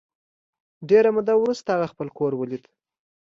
[0.89, 2.63] ډېره موده وروسته هغه خپل کور ولید